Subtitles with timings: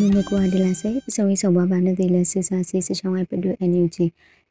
[0.00, 4.06] နုမကွာဒီလာစေပစုံရေးဆောင်ပါပါနေတိလဲစစ်စာစီစစ်ချောင်းဝဲပဒွအန်ယူဂျီ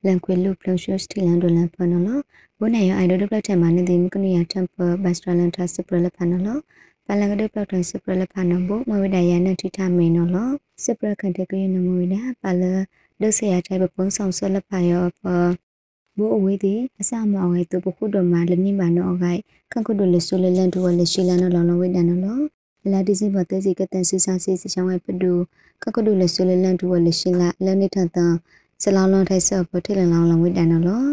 [0.05, 2.19] လန်ခွေလုပလုံရှုစတီလန်ဒိုလန်ဖနလော
[2.59, 6.57] ဘုနေရအိုင်ဒိုဒပလက်ထဲမှာနေတိမကနီယာတမ်ပဘတ်စထရလန်ထစပရလဖနလော
[7.05, 10.49] ပလကဒပလက်ထဲစပရလဖနဘမဝိဒယာနထိထမေနောလော
[10.83, 12.63] စပရခန်တကရနမဝိဒပလ
[13.21, 15.23] ဒုဆေရတိုင်ပပုံဆောင်ဆွလဖယောပ
[16.17, 22.43] ဘိုးအဝေးသည်အစမောင်ရဲ့သူပခုတော်မှာလနိမနောဂိုက်ခန့်ကုတ်တို့လဆူလလန်တို့လရှိလန်နော်လောဝိဒန်နော်
[22.89, 25.31] လာဒီစီဘတဲစီကတန်ဆူဆာစီစချောင်းဝဲပဒူ
[25.83, 28.33] ကကဒူလဆူလလန်တူဝလရှိလာလန်နေထန်တန်
[28.81, 31.05] ဆလောင်းလောင်းထိုက်ဆော့ပထိလလောင်းလောင်းဝိတန်နော်လော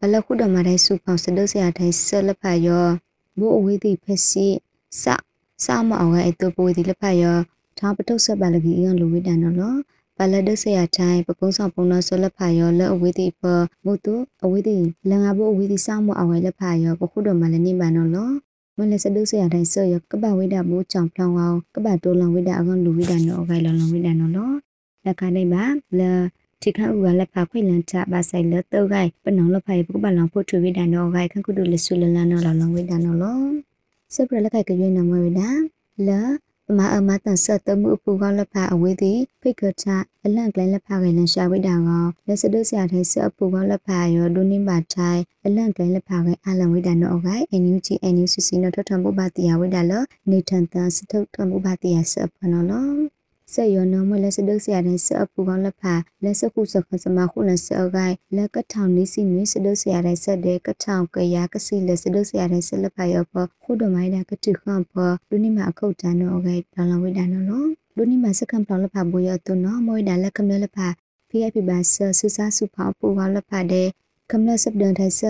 [0.00, 2.86] ဘလခုဒမတိုင်းစုပေါစဒုစရထိုင်ဆလဖာယော
[3.38, 4.46] ဘိုးအဝေးတိဖက်စီ
[5.02, 5.04] စ
[5.64, 7.36] စာမအောင်ရဲ့အတူပွေဒီလဖာယော
[7.78, 9.74] ထားပတုဆက်ပါလကြီးအန်လိုဝိတန်နော်လော
[10.16, 13.42] ပလဒဆရာတိုင်းပကုံးဆောင်ပုံတော်ဆလဖာယောလက်အဝေးတိပ
[13.84, 14.76] မုတုအဝေးတိ
[15.10, 18.30] လငါဘိုးအဝေးတိစမအောင်ရဲ့လက်ဖာယောပခုတော်မလည်းနေပါနော်လော
[18.78, 24.50] မလစဒုစရတိုင်းဆောရကပဝိဒဘူချောင်ဖောင်းအောင်ကပတိုးလောင်ဝိဒအကောင်လူဝိဒနော်ဂိုင်လောင်လောင်ဝိဒနော်လော
[25.04, 25.64] လက်ကနေပါ
[25.98, 26.00] လ
[26.62, 33.40] တိခါဥကလက်ဖာခွေလန်ချပါဆိုင်လတော့ဂိုင်ပနောလဖိုင်ပုပလောင်ဖို့ထွေဝိဒနော်ဂိုင်ခန့်ကုတုလဆူလလန်နော်လောင်လောင်ဝိဒနော်လော
[34.14, 35.40] စပရလက်ခိုင်ကရွေးနော်မဝိဒ
[36.08, 36.20] လာ
[36.78, 39.86] မအမတန်ဆက်တမှုပူကလက်ဖာအဝေးသည်ဖိတ်ကချ
[40.24, 49.92] အလန့်ကလိုင်းလက်ဖာကလည်းရှာဝိတာကောလက်စဒုဆရာတဲ့ဆက်ပူကလက်ဖာရောဒုနိပါထိုင်အလန့်ကလိုင်းလက်ဖာကအလန့်ဝိတာနော်ဂိုင်အန်ယူဂျီအန်ယူစီစီနော်ထထမှုပါတီယာဝိတာလ
[50.30, 53.11] နေထန်တန်စထုထမှုပါတီယာဆက်ဖနော်လော
[53.54, 63.24] ဆက်ရနမလက်စဒုဆရာတဲ့ဆက်ပူကလက်ဖာလက်စခုစခစမခုလက်စအဂိုင်လက်ကထောင်နေစီနွေစဒုဆရာတဲ့ဆက်တဲ့ကထောင်ကရကစီလက်စဒုဆရာတဲ့ဆက်လက်ဖာရော
[63.62, 64.94] ခုဒမိုင်းတာကတိခန့်ဖ
[65.30, 67.64] ဒုနိမအခုတ်တန်နော်ဂိုင်ဒေါ်လာဝိတာနော်လော
[67.96, 70.88] ဒုနိမစကံပလောလဖာဘူရတုနော်မွေဒါလက်ကမလဖာ
[71.30, 73.88] VIP ဘာဆဆူဆာစုဖောပူကလဖာတဲ့
[74.30, 75.20] ကမလစပ်ဒန်ထိုင်ဆ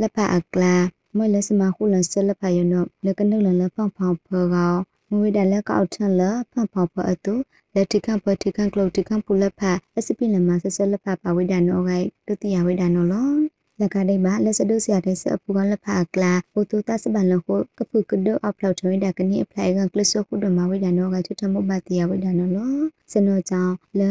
[0.00, 0.74] လက်ဖာအကလာ
[1.16, 4.74] မွေလက်စမခုလဆလက်ဖာယနောလက်ကနုလလဖောင်းဖောင်းဖောကော
[5.12, 7.34] မွေဒါလက်ကောက်ထန်လဖန်ဖောင်းဖောအတူ
[7.74, 13.28] လက်တိကပတိကကလုတ်တိကပူလက်ဖာအစပိလမဆဆလက်ဖာပါဝိဒါနောဂိုင်တတိယဝိဒါနောလော
[13.80, 22.72] လက်ကဒိမလက်စဒုစရတဲ့စအပူကလဖာကလာဟိုတူတစပန်လခုကပုကဒအပလောက်ထွေးဒါကနိအပလိုက်ကကလစခုဒမဝိဒါနောကချထမဘတိယဝိဒါနောလော
[23.12, 24.02] စနောကြောင့်လ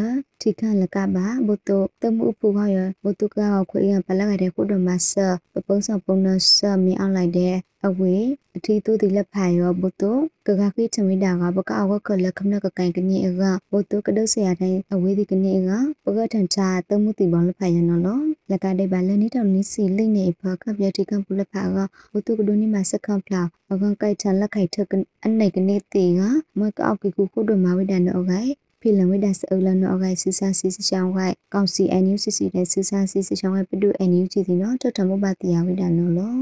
[0.42, 3.30] ထိခလကဘာဘုတုတမှုပူခရဘုတုက
[3.70, 5.12] ခွေရပလကတဲ့ခုဒမဆ
[5.54, 7.56] ပပုံးစပုံနဆမင်းအောင်လိုက်တဲ့
[7.86, 10.12] အဝေးအထီတူဒီလက်ဖာရောဘုတု
[10.48, 13.42] ကကခိချမီတာကဘကအဝကလခမနကကိုင်ကနိအက
[13.72, 15.72] ဘုတုကဒုစရတဲ့အဝေးဒီကနိက
[16.04, 18.20] ပကထန်ချတမှုတိဘောလက်ဖာရနော်လော
[18.50, 21.78] လက်ကတဲ့ဘာလနီတောင်နီစီလိနေဖကပြတိကံပူလက်ဖာက
[22.12, 23.42] ဘုတုကဒုနိမစကံဖလာ
[23.72, 24.94] အကန်ကိုက်ချန်လက်ခိုက်ထက
[25.26, 26.22] အနိုင်ကနိတီက
[26.60, 36.36] မကောက်ကိခုခုဒမဝိဒနောဂိုင်ဖိလဝိဒစအုလနောဂိုင်စူဆာစီစချောင်းဝိုင်ကောင်စီအန်ယူစီစီတဲ့စူဆာစီစချောင်းဝိုင်ပဒုအန်ယူကြည့်ဒီနော်တထမဘတိယဝိဒနောလော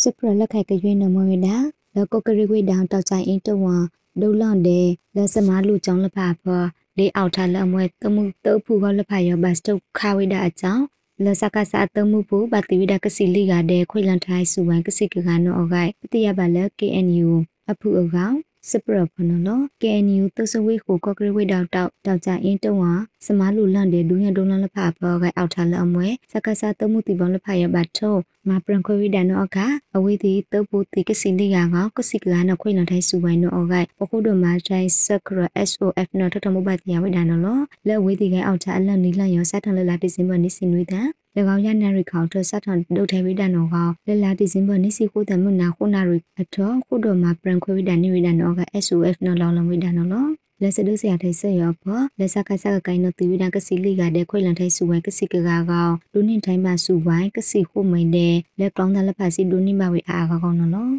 [0.00, 1.48] စပရလက်ခိုက်ကရွေးနမဝိဒ
[1.96, 3.74] လကောကရိဝိဒံတောက်ချိုင်အင်းတဝံ
[4.20, 6.62] ဒုလန်တဲ့လက်စမားလူကြောင့်လက်ဖာဖော
[6.98, 10.84] လေအောက်ထားလက်အမွဲတမှုတုပ်ဖူကလက်ဖာရောဘတ်စတုခါဝိဒအကြောင်း
[11.24, 17.30] လစကဆာတမှုပူဘတိဝိဒကစီလီကတဲ့ခွေလန်ထိုင်စုဝိုင်ကစီကကနောအဂိုင်ပတိယဘလက် KNU
[17.70, 18.36] အဖူအကောင်
[18.70, 22.92] စပရဖနလော KNU သစဝေကိုကော့ကရဝေတောက်တောက်တောက်ကြအင်းတုံးဟာ
[23.26, 28.16] စမားလူလန့်တဲ့ဒူးရဒုံလလဖဘောကအောက်ထားလအမွဲစကဆာတမှုတိဘောလဖရဘတ်ထို
[28.48, 29.58] မပရန်ခွေဝိဒနောက
[29.96, 41.08] အဝေးတီတပုတိကစီလီကကကစီကလာနခွေလထိုင်စုဝိုင်းနောအဂိုင်ပခုဒမထိုင်စကရ SOF နောထထမဘတ်တရဝိဒနောလောလက်ဝေးတီကအောက်ထားအလန့်နီလန့်ရောစတ်ထန်လလာဒီဇင်ဘာနိစီနွေတန်၎
[41.54, 43.76] င်းရနရီခေါထစတ်ထန်ဒုထေဝိဒနောက
[44.06, 50.26] လလာဒီဇင်ဘာနိစီခုတမနာခုနာရီအထောခုဒမပရန်ခွေဝိဒနိဝိဒနောက SOF နောလောလဝိဒနောလော
[50.62, 60.94] လက်စဒုစရာထိုင်ဆက်ရောပေါ်လက်စကဆက်ကကိုင်းနတီဝိဒကစီလီကတဲ့ခွေလန်ထိုင်စုဝိုင်းကစီကကကောင်လူနင်းထိုင်းပါစုဝိုင်းကစီခုမိန်တဲ့လက်ကောင်းတဲ့လက်ဖက်စီလူနင်းပါဝေအာကောင်နော်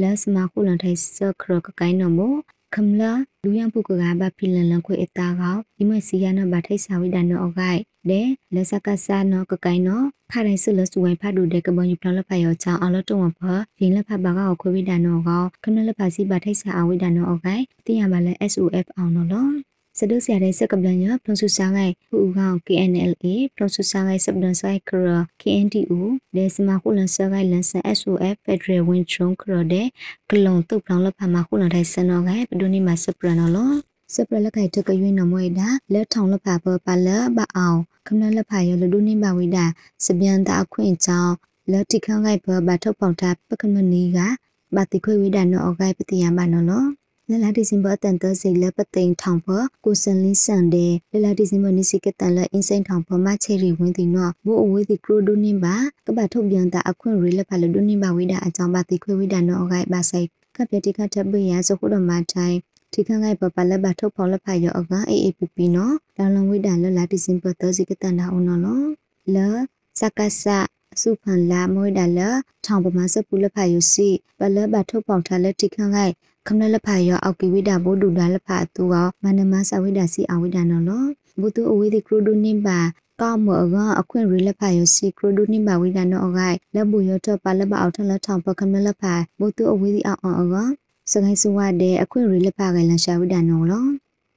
[0.00, 2.20] လက်စမခုလန်ထိုင်ဆက်ခရကကိုင်းနော်မ
[2.74, 3.12] ခမလာ
[3.44, 7.80] လူယံပုကကဘာဖိလန်လန်ခွေအတာကောဒီမစီယနာဘာထိုက်စာဝိဒနောအဂိုက်
[8.10, 13.40] တဲ့လက်စကဆာနောကကိုင်းနောဖာတိုင်းဆလစဝိုင်ဖတ်ဒူတဲ့ကဘွန်ယူပလလဖတ်ရောချောင်းအလတုံဝဖ
[13.80, 19.48] ရင်လက်ဖတ်ဘာကောခွေဝိဒနောကောခမလက်ဖတ်စီဘာထိုက်စာအဝိဒနောအဂိုက်တင်ရပါလဲ SOF အောင်နော်လော
[20.00, 25.08] စဒုစရတဲ့စကပလန်ရပလုံစုစားကိုင်ဟူကောင် KNLA ပလုံစုစားကိုင်စပဒန်ဆိုင်ကရ
[25.40, 25.98] KNDU
[26.36, 29.86] ဒေစမခုလန်ဆာကိုင်လန်ဆန် SOF Federal Wind Drone ကရတဲ့
[30.30, 33.72] ကလုံတုတ်ပလောင်လဖမှာခုလန်ထိုင်စနောကိုင်ပဒုနိမစပရနော်လော
[34.14, 39.64] စပရလက်ခိုင်တကရွေးနမွေတာလက်ထောင်လက်ဖာပပါလဘအောင်ခမနလက်ဖာရလဒုနိမဝိတာ
[40.04, 41.34] စပြန်တာအခွင့်ချောင်း
[41.70, 44.18] လက်တိခန့်ကိုင်ပဘထုတ်ပေါတာပကမနီက
[44.74, 46.84] ဘာတိခွေဝိတာနော်အဂိုင်ပတိယမနော်လော
[47.32, 49.48] လလာဒီဇင်ဘာတန်တစီလပသိန်ထောင်ဖ
[49.84, 62.58] ကိုစန်လင်းဆန်တဲ့လလာဒီဇင်ဘာနိစီကတန်လအင်းစိန်ထောင်ဖမချေရီဝင်းတီနော်ဘိုးအဝေးတီကရိုဒိုနင်းပါကပထုတ်ပြန်တာအခွင့်ရီလက်ဖလဒိုနင်းပါဝိဒါအကြောင်းပါတိခွေဝိဒါနော်အဂိုက်ပါဆိုင်ကပြတိကထပ်ပရစခုတော်မှာတိုင်း
[62.92, 68.60] ထိခန့်ငိုက်ပပလက်ပါထုတ်ဖော်လက်ဖာရောအက AAPP နော်လောင်လုံဝိဒါလလာဒီစင်ပတော်စီကတန်တာအောင်နော်
[69.34, 69.36] လ
[69.98, 70.58] စကဆာ
[71.02, 72.20] စုဖန်လာမွေဒါလ
[72.64, 76.14] ထောင်ပမာစပူလက်ဖာယစီပလက်ပါထုတ်ဖော်ထားလက်ထိခန့်ငိုက်
[76.46, 81.04] ခမနလက်ဖာရောအောက်ကီဝိဒါဘိုဒူဒါလက်ဖာတူကမနမဆဝိဒါစီအဝိဒါနော်လော
[81.40, 82.78] ဘူတူအဝိဒီကရူဒူနိဘာ
[83.20, 90.54] ကောမောကအခွင့်ရလက်ဖာယစီကရဒုနိမဝိဒနောအဂိုင်လက်ဘူရထပလက်ပအောက်ထလက်ထောင်ပကမလက်ဖာဘုတုအဝိဒီအောင်အောင်အက
[91.10, 93.84] စကိုင်းစဝတဲ့အခွင့်ရလက်ဖာကလန်ရှာဝိဒနောလော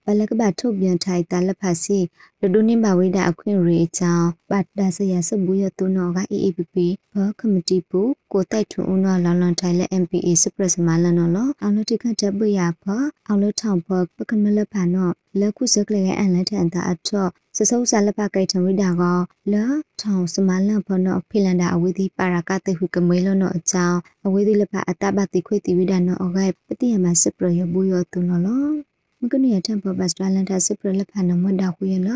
[0.06, 2.00] ပလကဘထုတ်ပြန်ထိုက်တာလက်ဖာစီ
[2.42, 6.76] ဒဒုနိမဝိဒအခွင့်ရချောင်းပတ်ဒါဆရာစဘူးရတုနောက EAPP
[7.16, 8.02] ဘကမတီပူ
[8.32, 12.86] ကိုတိုက်ထွန်းဦးနောလောင်လွန်ထိုင်လက် MPA စပရစမလန်နောလောအောင်လတိခတ်တပ်ပရဖ
[13.28, 15.10] အောင်လထောင်ဖပကမလက်ဖာနော
[15.40, 19.04] လက်ခုစကလေအန်လက်ထန်တာအထော့စစုံစာလက်ဖကိတ်ထဝိဒါက
[19.52, 19.56] လ
[20.02, 28.93] ထောင်စမလန်ဖနောဖိလန်ဒါအဝိဒီပါရာကတဟုကမေလနောအချောင်းအဝိဒီလက်ဖအတဘတိခွေတီဝိဒါနောအဂိုင်ပတိယမစပရယဘူယောတုနောလော
[29.26, 32.10] မကနိယတမ်ပဘတ်စတလန်တာစပရလက်ဖနမဒါခုယလ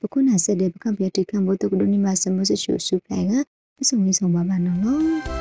[0.00, 3.32] ပခုနာဆက်တဲ့ပကံပြတိကံဘုတုကဒုနိမစမစရှုစုပလိုင်က
[3.76, 5.33] ပစုံဝေးဆောင်ပါပါနော်